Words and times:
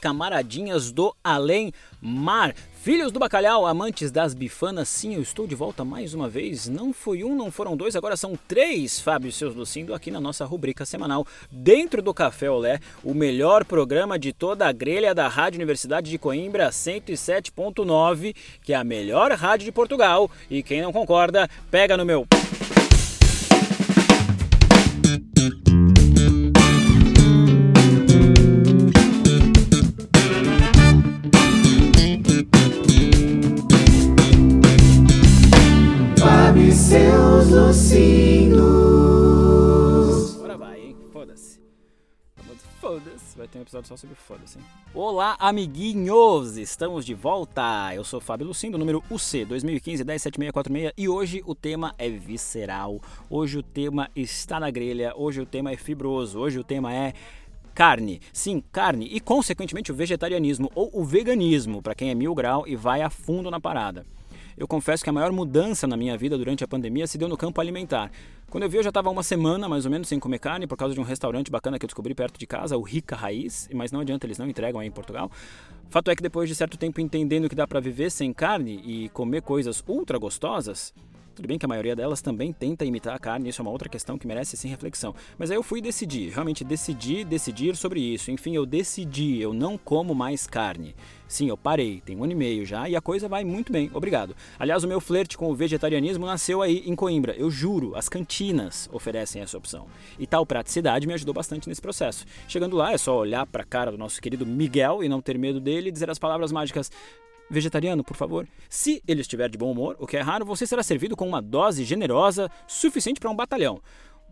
camaradinhas 0.00 0.92
do 0.92 1.14
além 1.22 1.72
mar. 2.00 2.54
Filhos 2.86 3.10
do 3.10 3.18
bacalhau, 3.18 3.66
amantes 3.66 4.12
das 4.12 4.32
bifanas, 4.32 4.88
sim, 4.88 5.14
eu 5.14 5.20
estou 5.20 5.44
de 5.44 5.56
volta 5.56 5.84
mais 5.84 6.14
uma 6.14 6.28
vez. 6.28 6.68
Não 6.68 6.92
foi 6.92 7.24
um, 7.24 7.34
não 7.34 7.50
foram 7.50 7.76
dois, 7.76 7.96
agora 7.96 8.16
são 8.16 8.38
três 8.46 9.00
Fábio 9.00 9.28
e 9.28 9.32
seus 9.32 9.56
Lucindo 9.56 9.92
aqui 9.92 10.08
na 10.08 10.20
nossa 10.20 10.44
rubrica 10.44 10.86
semanal 10.86 11.26
Dentro 11.50 12.00
do 12.00 12.14
Café 12.14 12.48
Olé, 12.48 12.78
o 13.02 13.12
melhor 13.12 13.64
programa 13.64 14.18
de 14.18 14.32
toda 14.32 14.68
a 14.68 14.72
grelha 14.72 15.14
da 15.14 15.26
Rádio 15.26 15.58
Universidade 15.58 16.08
de 16.08 16.18
Coimbra 16.18 16.68
107.9, 16.68 18.36
que 18.62 18.72
é 18.72 18.76
a 18.76 18.84
melhor 18.84 19.32
rádio 19.32 19.64
de 19.64 19.72
Portugal. 19.72 20.30
E 20.48 20.62
quem 20.62 20.80
não 20.80 20.92
concorda, 20.92 21.48
pega 21.70 21.96
no 21.96 22.04
meu. 22.04 22.26
Seus 36.76 37.48
lucinos. 37.48 38.56
Agora 40.36 40.58
vai, 40.58 40.80
hein? 40.80 40.96
Foda-se. 41.10 41.58
Foda-se. 42.78 43.38
Vai 43.38 43.48
ter 43.48 43.58
um 43.58 43.62
episódio 43.62 43.88
só 43.88 43.96
sobre 43.96 44.14
foda-se, 44.14 44.58
hein? 44.58 44.64
Olá, 44.94 45.36
amiguinhos! 45.38 46.58
Estamos 46.58 47.06
de 47.06 47.14
volta. 47.14 47.94
Eu 47.94 48.04
sou 48.04 48.20
Fábio 48.20 48.46
Lucindo, 48.46 48.76
número 48.76 49.02
UC 49.10 49.46
2015-107646 49.46 50.92
e 50.98 51.08
hoje 51.08 51.42
o 51.46 51.54
tema 51.54 51.94
é 51.96 52.10
visceral. 52.10 53.00
Hoje 53.30 53.56
o 53.58 53.62
tema 53.62 54.10
está 54.14 54.60
na 54.60 54.70
grelha. 54.70 55.14
Hoje 55.16 55.40
o 55.40 55.46
tema 55.46 55.72
é 55.72 55.76
fibroso. 55.78 56.38
Hoje 56.38 56.58
o 56.58 56.64
tema 56.64 56.92
é 56.92 57.14
carne. 57.74 58.20
Sim, 58.34 58.62
carne 58.70 59.06
e, 59.10 59.18
consequentemente, 59.18 59.90
o 59.90 59.94
vegetarianismo 59.94 60.70
ou 60.74 60.90
o 60.92 61.02
veganismo, 61.02 61.80
para 61.80 61.94
quem 61.94 62.10
é 62.10 62.14
mil 62.14 62.34
grau 62.34 62.68
e 62.68 62.76
vai 62.76 63.00
a 63.00 63.08
fundo 63.08 63.50
na 63.50 63.58
parada 63.58 64.04
eu 64.56 64.66
confesso 64.66 65.04
que 65.04 65.10
a 65.10 65.12
maior 65.12 65.30
mudança 65.32 65.86
na 65.86 65.96
minha 65.96 66.16
vida 66.16 66.38
durante 66.38 66.64
a 66.64 66.68
pandemia 66.68 67.06
se 67.06 67.18
deu 67.18 67.28
no 67.28 67.36
campo 67.36 67.60
alimentar. 67.60 68.10
Quando 68.48 68.64
eu 68.64 68.70
vi, 68.70 68.78
eu 68.78 68.82
já 68.82 68.88
estava 68.88 69.10
uma 69.10 69.22
semana 69.22 69.68
mais 69.68 69.84
ou 69.84 69.90
menos 69.90 70.08
sem 70.08 70.18
comer 70.18 70.38
carne 70.38 70.66
por 70.66 70.76
causa 70.76 70.94
de 70.94 71.00
um 71.00 71.04
restaurante 71.04 71.50
bacana 71.50 71.78
que 71.78 71.84
eu 71.84 71.88
descobri 71.88 72.14
perto 72.14 72.38
de 72.38 72.46
casa, 72.46 72.76
o 72.76 72.82
Rica 72.82 73.14
Raiz, 73.14 73.68
mas 73.74 73.92
não 73.92 74.00
adianta, 74.00 74.26
eles 74.26 74.38
não 74.38 74.48
entregam 74.48 74.80
aí 74.80 74.88
em 74.88 74.90
Portugal. 74.90 75.30
Fato 75.88 76.10
é 76.10 76.16
que 76.16 76.22
depois 76.22 76.48
de 76.48 76.54
certo 76.54 76.78
tempo 76.78 77.00
entendendo 77.00 77.48
que 77.48 77.54
dá 77.54 77.66
para 77.66 77.80
viver 77.80 78.10
sem 78.10 78.32
carne 78.32 78.80
e 78.84 79.08
comer 79.10 79.42
coisas 79.42 79.82
ultra 79.86 80.18
gostosas, 80.18 80.94
tudo 81.36 81.46
bem 81.46 81.58
que 81.58 81.66
a 81.66 81.68
maioria 81.68 81.94
delas 81.94 82.22
também 82.22 82.50
tenta 82.50 82.84
imitar 82.84 83.14
a 83.14 83.18
carne, 83.18 83.50
isso 83.50 83.60
é 83.60 83.62
uma 83.62 83.70
outra 83.70 83.90
questão 83.90 84.16
que 84.16 84.26
merece 84.26 84.56
sim 84.56 84.68
reflexão. 84.68 85.14
Mas 85.38 85.50
aí 85.50 85.56
eu 85.56 85.62
fui 85.62 85.82
decidir, 85.82 86.30
realmente 86.30 86.64
decidi 86.64 87.24
decidir 87.24 87.76
sobre 87.76 88.00
isso. 88.00 88.30
Enfim, 88.30 88.56
eu 88.56 88.64
decidi, 88.64 89.38
eu 89.38 89.52
não 89.52 89.76
como 89.76 90.14
mais 90.14 90.46
carne. 90.46 90.96
Sim, 91.28 91.48
eu 91.48 91.56
parei, 91.56 92.00
tem 92.00 92.16
um 92.16 92.24
ano 92.24 92.32
e 92.32 92.36
meio 92.36 92.64
já 92.64 92.88
e 92.88 92.96
a 92.96 93.00
coisa 93.00 93.28
vai 93.28 93.44
muito 93.44 93.70
bem, 93.70 93.90
obrigado. 93.92 94.34
Aliás, 94.58 94.82
o 94.82 94.88
meu 94.88 95.00
flerte 95.00 95.36
com 95.36 95.50
o 95.50 95.54
vegetarianismo 95.54 96.24
nasceu 96.24 96.62
aí 96.62 96.84
em 96.86 96.94
Coimbra, 96.94 97.34
eu 97.36 97.50
juro, 97.50 97.94
as 97.96 98.08
cantinas 98.08 98.88
oferecem 98.92 99.42
essa 99.42 99.58
opção. 99.58 99.86
E 100.18 100.26
tal 100.26 100.46
praticidade 100.46 101.06
me 101.06 101.12
ajudou 101.12 101.34
bastante 101.34 101.68
nesse 101.68 101.82
processo. 101.82 102.24
Chegando 102.48 102.76
lá 102.76 102.92
é 102.92 102.98
só 102.98 103.18
olhar 103.18 103.44
para 103.44 103.62
a 103.62 103.66
cara 103.66 103.90
do 103.90 103.98
nosso 103.98 104.22
querido 104.22 104.46
Miguel 104.46 105.04
e 105.04 105.08
não 105.08 105.20
ter 105.20 105.36
medo 105.36 105.60
dele 105.60 105.88
e 105.88 105.92
dizer 105.92 106.08
as 106.08 106.18
palavras 106.18 106.50
mágicas 106.50 106.90
vegetariano, 107.50 108.04
por 108.04 108.16
favor. 108.16 108.46
Se 108.68 109.02
ele 109.06 109.20
estiver 109.20 109.48
de 109.48 109.58
bom 109.58 109.70
humor, 109.70 109.96
o 109.98 110.06
que 110.06 110.16
é 110.16 110.20
raro, 110.20 110.44
você 110.44 110.66
será 110.66 110.82
servido 110.82 111.16
com 111.16 111.26
uma 111.26 111.42
dose 111.42 111.84
generosa 111.84 112.50
suficiente 112.66 113.20
para 113.20 113.30
um 113.30 113.36
batalhão. 113.36 113.80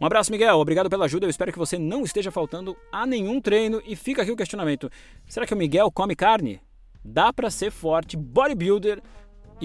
Um 0.01 0.07
abraço, 0.07 0.33
Miguel. 0.33 0.59
Obrigado 0.59 0.91
pela 0.91 1.05
ajuda. 1.05 1.27
Eu 1.27 1.31
espero 1.31 1.53
que 1.53 1.59
você 1.59 1.79
não 1.79 2.03
esteja 2.03 2.31
faltando 2.31 2.77
a 2.91 3.07
nenhum 3.07 3.41
treino. 3.41 3.81
E 3.87 3.95
fica 3.95 4.23
aqui 4.23 4.33
o 4.33 4.37
questionamento: 4.37 4.91
será 5.27 5.47
que 5.47 5.55
o 5.55 5.57
Miguel 5.57 5.91
come 5.93 6.17
carne? 6.17 6.61
Dá 7.05 7.33
para 7.33 7.51
ser 7.51 7.71
forte, 7.71 8.17
bodybuilder 8.17 9.01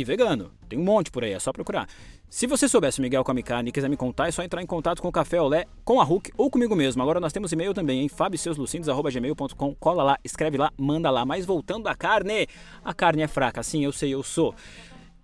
e 0.01 0.03
vegano. 0.03 0.51
Tem 0.67 0.77
um 0.77 0.83
monte 0.83 1.11
por 1.11 1.23
aí, 1.23 1.33
é 1.33 1.39
só 1.39 1.51
procurar. 1.51 1.87
Se 2.29 2.45
você 2.45 2.69
soubesse 2.69 3.01
Miguel 3.01 3.23
Carne 3.23 3.69
e 3.69 3.71
quiser 3.71 3.89
me 3.89 3.97
contar, 3.97 4.27
é 4.27 4.31
só 4.31 4.43
entrar 4.43 4.61
em 4.61 4.65
contato 4.65 5.01
com 5.01 5.07
o 5.07 5.11
Café 5.11 5.41
Olé, 5.41 5.65
com 5.83 5.99
a 5.99 6.03
Hulk 6.03 6.31
ou 6.37 6.49
comigo 6.49 6.75
mesmo. 6.75 7.01
Agora 7.01 7.19
nós 7.19 7.33
temos 7.33 7.51
e-mail 7.51 7.73
também, 7.73 8.03
em 8.03 8.07
fabseuslucindos.gmail.com. 8.07 9.75
Cola 9.75 10.03
lá, 10.03 10.19
escreve 10.23 10.57
lá, 10.57 10.71
manda 10.77 11.09
lá. 11.09 11.25
Mas 11.25 11.43
voltando 11.43 11.87
à 11.87 11.95
carne, 11.95 12.47
a 12.83 12.93
carne 12.93 13.23
é 13.23 13.27
fraca, 13.27 13.63
sim, 13.63 13.83
eu 13.83 13.91
sei, 13.91 14.13
eu 14.13 14.21
sou. 14.21 14.53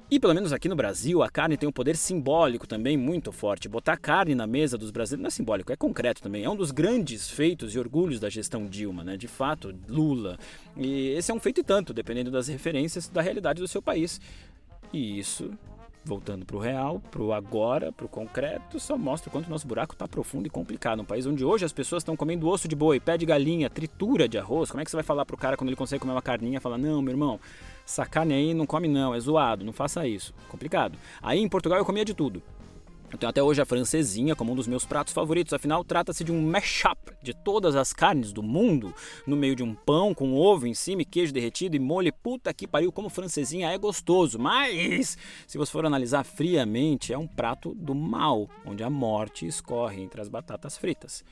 E 0.09 0.19
pelo 0.19 0.35
menos 0.35 0.53
aqui 0.53 0.69
no 0.69 0.75
Brasil, 0.75 1.23
a 1.23 1.29
carne 1.29 1.57
tem 1.57 1.67
um 1.67 1.71
poder 1.71 1.95
simbólico 1.95 2.67
também 2.67 2.95
muito 2.95 3.31
forte. 3.31 3.67
Botar 3.67 3.97
carne 3.97 4.35
na 4.35 4.45
mesa 4.45 4.77
dos 4.77 4.91
brasileiros 4.91 5.21
não 5.21 5.27
é 5.27 5.31
simbólico, 5.31 5.73
é 5.73 5.75
concreto 5.75 6.21
também. 6.21 6.43
É 6.43 6.49
um 6.49 6.55
dos 6.55 6.69
grandes 6.69 7.27
feitos 7.27 7.73
e 7.73 7.79
orgulhos 7.79 8.19
da 8.19 8.29
gestão 8.29 8.67
Dilma, 8.67 9.03
né? 9.03 9.17
De 9.17 9.27
fato, 9.27 9.73
Lula. 9.89 10.37
E 10.77 11.09
esse 11.09 11.31
é 11.31 11.33
um 11.33 11.39
feito 11.39 11.61
e 11.61 11.63
tanto, 11.63 11.91
dependendo 11.91 12.29
das 12.29 12.47
referências 12.47 13.07
da 13.09 13.19
realidade 13.19 13.59
do 13.59 13.67
seu 13.67 13.81
país. 13.81 14.21
E 14.95 15.19
isso 15.19 15.51
voltando 16.06 16.45
para 16.45 16.56
o 16.56 16.59
real, 16.59 17.01
para 17.11 17.22
o 17.22 17.33
agora, 17.33 17.91
para 17.91 18.06
o 18.06 18.09
concreto, 18.09 18.79
só 18.79 18.95
mostra 18.95 19.28
o 19.28 19.31
quanto 19.31 19.50
nosso 19.50 19.67
buraco 19.67 19.94
está 19.94 20.07
profundo 20.07 20.45
e 20.45 20.50
complicado. 20.50 21.01
Um 21.01 21.06
país 21.06 21.25
onde 21.25 21.44
hoje 21.44 21.66
as 21.66 21.73
pessoas 21.73 22.01
estão 22.01 22.16
comendo 22.16 22.47
osso 22.47 22.67
de 22.67 22.75
boi, 22.75 23.00
pé 23.00 23.17
de 23.17 23.25
galinha, 23.25 23.69
tritura 23.69 24.29
de 24.29 24.38
arroz. 24.38 24.72
Como 24.72 24.79
é 24.81 24.85
que 24.85 24.91
você 24.91 24.95
vai 24.95 25.03
falar 25.03 25.25
para 25.25 25.34
o 25.34 25.38
cara 25.38 25.57
quando 25.57 25.69
ele 25.69 25.75
consegue 25.75 26.00
comer 26.00 26.13
uma 26.13 26.22
carninha? 26.22 26.61
Falar, 26.61 26.78
não, 26.78 27.01
meu 27.01 27.11
irmão, 27.11 27.39
essa 27.85 28.05
carne 28.05 28.35
aí 28.35 28.53
não 28.53 28.66
come 28.66 28.88
não, 28.88 29.13
é 29.13 29.19
zoado, 29.19 29.66
não 29.66 29.73
faça 29.73 30.07
isso. 30.07 30.34
Complicado. 30.47 30.97
Aí 31.22 31.39
em 31.39 31.50
Portugal 31.50 31.78
eu 31.78 31.85
comia 31.85 32.05
de 32.05 32.13
tudo. 32.13 32.41
Eu 33.11 33.17
tenho 33.17 33.29
até 33.29 33.41
hoje 33.41 33.61
a 33.61 33.66
francesinha 33.66 34.35
como 34.35 34.51
um 34.51 34.55
dos 34.55 34.67
meus 34.67 34.83
pratos 34.83 35.13
favoritos, 35.13 35.53
afinal 35.53 35.83
trata-se 35.83 36.23
de 36.23 36.31
um 36.31 36.41
mashup 36.41 36.97
de 37.21 37.33
todas 37.33 37.75
as 37.75 37.93
carnes 37.93 38.33
do 38.33 38.41
mundo, 38.41 38.93
no 39.25 39.35
meio 39.35 39.55
de 39.55 39.63
um 39.63 39.73
pão 39.73 40.13
com 40.13 40.33
ovo 40.33 40.67
em 40.67 40.73
cima 40.73 41.03
e 41.03 41.05
queijo 41.05 41.31
derretido 41.31 41.75
e 41.75 41.79
molho. 41.79 42.11
Puta 42.11 42.53
que 42.53 42.67
pariu, 42.67 42.91
como 42.91 43.09
francesinha 43.09 43.71
é 43.71 43.77
gostoso, 43.77 44.39
mas 44.39 45.17
se 45.47 45.57
você 45.57 45.71
for 45.71 45.85
analisar 45.85 46.23
friamente, 46.23 47.13
é 47.13 47.17
um 47.17 47.27
prato 47.27 47.73
do 47.75 47.93
mal, 47.93 48.49
onde 48.66 48.83
a 48.83 48.89
morte 48.89 49.45
escorre 49.45 50.01
entre 50.01 50.19
as 50.19 50.27
batatas 50.27 50.77
fritas. 50.77 51.23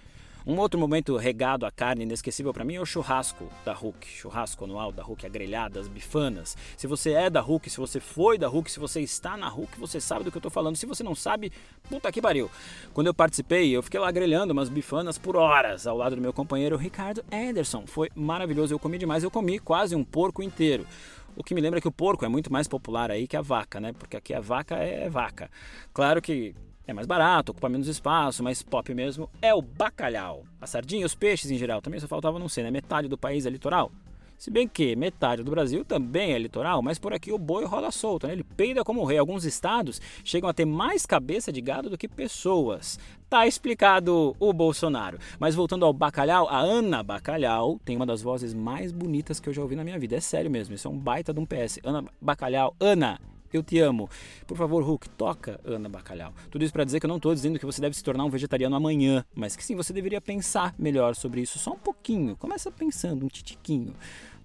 Um 0.46 0.58
outro 0.60 0.78
momento 0.78 1.16
regado 1.16 1.66
à 1.66 1.72
carne 1.72 2.04
inesquecível 2.04 2.54
para 2.54 2.66
mim 2.66 2.76
é 2.76 2.82
o 2.82 2.86
churrasco 2.86 3.48
da 3.64 3.72
Hulk, 3.72 4.06
churrasco 4.06 4.66
anual 4.66 4.92
da 4.92 5.02
Hulk, 5.02 5.26
a 5.26 5.30
grelhada, 5.30 5.80
as 5.80 5.88
bifanas. 5.88 6.58
Se 6.76 6.86
você 6.86 7.12
é 7.12 7.30
da 7.30 7.40
Hulk, 7.40 7.70
se 7.70 7.78
você 7.78 7.98
foi 8.02 8.38
da 8.38 8.50
Hulk, 8.50 8.70
se 8.70 8.78
você 8.78 9.00
está 9.00 9.38
na 9.38 9.48
Hulk, 9.48 9.80
você 9.80 10.02
sabe 10.02 10.26
do 10.26 10.32
que 10.32 10.36
eu 10.36 10.40
estou 10.40 10.52
falando. 10.52 10.76
Se 10.76 10.86
você 10.86 11.02
não 11.02 11.16
sabe, 11.16 11.50
puta 11.90 12.12
que 12.12 12.22
pariu. 12.22 12.52
Quando 12.94 13.08
eu 13.08 13.14
participei, 13.14 13.72
eu 13.72 13.82
fiquei 13.82 14.02
lá 14.02 14.12
grelhando 14.12 14.52
umas 14.52 14.68
bifanas 14.68 15.18
por 15.18 15.38
horas 15.38 15.88
ao 15.88 15.96
lado 15.96 16.18
do 16.18 16.22
meu 16.22 16.34
companheiro 16.34 16.76
Ricardo 16.76 17.24
Anderson. 17.32 17.88
Foi 17.88 18.10
maravilhoso, 18.14 18.74
eu 18.74 18.80
comi 18.80 18.98
demais, 18.98 19.24
eu 19.24 19.32
comi 19.32 19.60
quase 19.60 19.96
um 19.96 20.04
porco 20.04 20.44
inteiro. 20.44 20.86
O 21.38 21.44
que 21.44 21.56
me 21.56 21.62
lembra 21.62 21.80
que 21.80 21.88
o 21.88 21.92
porco 21.92 22.26
é 22.26 22.28
muito 22.28 22.52
mais 22.52 22.68
popular 22.68 23.10
aí 23.10 23.28
que 23.28 23.38
a 23.38 23.42
vaca, 23.42 23.80
né? 23.80 23.94
Porque 23.94 24.18
aqui 24.18 24.34
a 24.34 24.42
vaca 24.42 24.76
é 24.76 25.10
vaca. 25.10 25.50
Claro 25.94 26.22
que 26.22 26.54
é 26.86 26.94
mais 26.94 27.08
barato, 27.08 27.52
ocupa 27.52 27.70
menos 27.70 27.88
espaço, 27.88 28.44
mas 28.44 28.62
pop 28.62 28.94
mesmo 28.94 29.30
é 29.42 29.54
o 29.54 29.62
bacalhau. 29.62 30.44
A 30.60 30.68
sardinha 30.68 31.04
e 31.04 31.06
os 31.06 31.16
peixes 31.16 31.50
em 31.50 31.58
geral 31.58 31.82
também 31.82 32.00
só 32.00 32.08
faltava 32.08 32.38
não 32.38 32.50
ser, 32.50 32.64
né? 32.64 32.72
Metade 32.72 33.08
do 33.08 33.18
país 33.18 33.46
é 33.46 33.50
litoral. 33.50 33.92
Se 34.38 34.52
bem 34.52 34.68
que 34.68 34.94
metade 34.94 35.42
do 35.42 35.52
Brasil 35.52 35.86
também 35.86 36.34
é 36.34 36.38
litoral, 36.38 36.82
mas 36.82 37.00
por 37.00 37.14
aqui 37.14 37.32
o 37.32 37.38
boi 37.38 37.64
rola 37.64 37.92
solto, 37.92 38.28
né? 38.28 38.34
Ele 38.34 38.44
peida 38.44 38.84
como 38.84 39.06
rei. 39.06 39.18
Alguns 39.18 39.46
estados 39.46 40.02
chegam 40.22 40.50
a 40.50 40.54
ter 40.54 40.66
mais 40.66 41.06
cabeça 41.06 41.50
de 41.50 41.62
gado 41.62 41.90
do 41.90 41.98
que 41.98 42.10
pessoas. 42.10 43.00
Tá 43.30 43.48
explicado 43.48 44.36
o 44.38 44.52
Bolsonaro. 44.52 45.18
Mas 45.40 45.56
voltando 45.56 45.86
ao 45.86 45.94
Bacalhau, 45.94 46.50
a 46.50 46.60
Ana 46.60 47.02
Bacalhau 47.02 47.80
tem 47.86 47.96
uma 47.96 48.06
das 48.06 48.22
vozes 48.22 48.54
mais 48.54 48.92
bonitas 48.92 49.40
que 49.40 49.48
eu 49.48 49.54
já 49.54 49.62
ouvi 49.62 49.78
na 49.78 49.84
minha 49.86 49.98
vida. 49.98 50.18
É 50.18 50.20
sério 50.20 50.52
mesmo, 50.52 50.76
isso 50.76 50.90
é 50.90 50.92
um 50.92 51.00
baita 51.00 51.34
de 51.34 51.40
um 51.40 51.46
PS. 51.46 51.80
Ana 51.82 52.04
Bacalhau, 52.20 52.76
Ana, 52.82 53.22
eu 53.58 53.64
te 53.64 53.80
amo. 53.80 54.10
Por 54.48 54.58
favor, 54.58 54.84
Hulk, 54.84 55.10
toca 55.10 55.60
Ana 55.64 55.90
Bacalhau. 55.90 56.34
Tudo 56.50 56.64
isso 56.64 56.74
para 56.74 56.84
dizer 56.84 57.00
que 57.00 57.06
eu 57.06 57.10
não 57.10 57.18
estou 57.18 57.34
dizendo 57.34 57.60
que 57.60 57.66
você 57.66 57.82
deve 57.82 57.96
se 57.96 58.04
tornar 58.04 58.26
um 58.26 58.30
vegetariano 58.30 58.76
amanhã, 58.76 59.26
mas 59.36 59.56
que 59.56 59.64
sim, 59.64 59.76
você 59.76 59.94
deveria 59.94 60.22
pensar 60.22 60.74
melhor 60.78 61.16
sobre 61.16 61.42
isso 61.42 61.60
só 61.60 61.72
um 61.72 61.78
pouquinho. 61.78 62.36
Começa 62.38 62.72
pensando 62.72 63.26
um 63.26 63.28
titiquinho. 63.28 63.94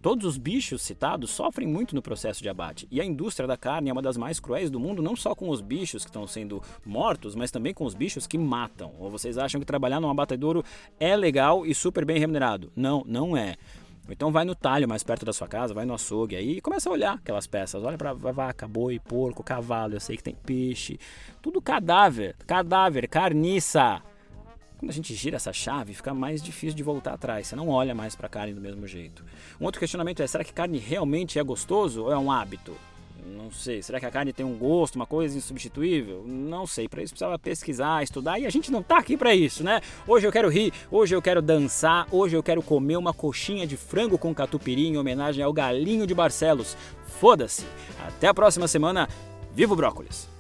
Todos 0.00 0.25
os 0.25 0.38
bichos 0.38 0.82
citados 0.82 1.31
sofrem 1.31 1.66
muito 1.66 1.93
no 1.93 2.00
processo 2.00 2.40
de 2.40 2.49
abate, 2.49 2.87
e 2.88 3.00
a 3.00 3.05
indústria 3.05 3.49
da 3.49 3.56
carne 3.56 3.90
é 3.90 3.93
uma 3.93 4.00
das 4.00 4.16
mais 4.16 4.38
cruéis 4.38 4.70
do 4.70 4.78
mundo, 4.78 5.02
não 5.02 5.16
só 5.16 5.34
com 5.34 5.50
os 5.50 5.61
bichos 5.61 6.04
que 6.04 6.11
estão 6.11 6.25
sendo 6.25 6.62
mortos, 6.87 7.34
mas 7.34 7.50
também 7.50 7.75
com 7.75 7.84
os 7.84 7.94
bichos 7.94 8.25
que 8.25 8.38
matam. 8.38 8.93
Ou 9.00 9.11
vocês 9.11 9.37
acham 9.37 9.61
que 9.61 9.66
trabalhar 9.66 9.99
num 9.99 10.08
abatedouro 10.08 10.64
é 11.00 11.16
legal 11.16 11.66
e 11.66 11.75
super 11.75 12.04
bem 12.04 12.16
remunerado? 12.16 12.70
Não, 12.76 13.02
não 13.08 13.37
é. 13.37 13.56
Então 14.10 14.32
vai 14.32 14.44
no 14.44 14.55
talho 14.55 14.88
mais 14.88 15.02
perto 15.02 15.25
da 15.25 15.32
sua 15.32 15.49
casa, 15.49 15.75
vai 15.75 15.84
no 15.84 15.94
açougue 15.94 16.37
aí 16.37 16.58
e 16.58 16.60
começa 16.60 16.88
a 16.88 16.93
olhar 16.93 17.14
aquelas 17.14 17.46
peças. 17.46 17.82
Olha 17.84 17.99
para 17.99 18.12
vaca, 18.12 18.66
boi, 18.66 18.99
porco, 18.99 19.43
cavalo, 19.43 19.94
eu 19.94 20.00
sei 20.00 20.16
que 20.16 20.22
tem 20.22 20.34
peixe. 20.34 20.99
Tudo 21.43 21.60
cadáver, 21.60 22.34
cadáver, 22.46 23.08
carniça. 23.08 24.02
Quando 24.78 24.90
a 24.90 24.94
gente 24.94 25.12
gira 25.14 25.37
essa 25.37 25.52
chave, 25.52 25.93
fica 25.93 26.14
mais 26.14 26.40
difícil 26.40 26.76
de 26.76 26.84
voltar 26.84 27.14
atrás. 27.14 27.49
Você 27.49 27.56
não 27.56 27.69
olha 27.69 27.94
mais 27.94 28.14
para 28.14 28.28
carne 28.28 28.55
do 28.55 28.60
mesmo 28.60 28.87
jeito. 28.87 29.25
Um 29.60 29.64
outro 29.64 29.81
questionamento 29.81 30.22
é: 30.22 30.26
será 30.26 30.44
que 30.44 30.52
carne 30.52 30.78
realmente 30.78 31.38
é 31.38 31.43
gostoso 31.43 32.04
ou 32.04 32.12
é 32.12 32.19
um 32.19 32.31
hábito? 32.31 32.76
Não 33.28 33.50
sei. 33.50 33.82
Será 33.82 34.00
que 34.00 34.06
a 34.06 34.10
carne 34.10 34.32
tem 34.32 34.44
um 34.44 34.56
gosto, 34.56 34.96
uma 34.96 35.06
coisa 35.06 35.36
insubstituível? 35.36 36.25
Não 36.26 36.66
sei. 36.66 36.88
Para 36.88 37.02
isso 37.02 37.12
precisava 37.12 37.38
pesquisar, 37.38 38.02
estudar 38.02 38.38
e 38.38 38.46
a 38.46 38.50
gente 38.50 38.70
não 38.70 38.82
tá 38.82 38.98
aqui 38.98 39.16
para 39.16 39.34
isso, 39.34 39.62
né? 39.62 39.80
Hoje 40.06 40.26
eu 40.26 40.32
quero 40.32 40.48
rir, 40.48 40.72
hoje 40.90 41.14
eu 41.14 41.22
quero 41.22 41.42
dançar, 41.42 42.06
hoje 42.10 42.36
eu 42.36 42.42
quero 42.42 42.62
comer 42.62 42.96
uma 42.96 43.12
coxinha 43.12 43.66
de 43.66 43.76
frango 43.76 44.19
com 44.19 44.34
catupiry 44.34 44.88
em 44.88 44.96
homenagem 44.96 45.44
ao 45.44 45.52
galinho 45.52 46.06
de 46.06 46.14
Barcelos. 46.14 46.76
Foda-se. 47.20 47.64
Até 48.06 48.28
a 48.28 48.34
próxima 48.34 48.69
semana. 48.69 49.08
Viva 49.54 49.72
o 49.72 49.76
brócolis! 49.76 50.38